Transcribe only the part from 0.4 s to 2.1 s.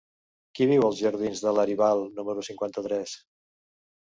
Qui viu als jardins de Laribal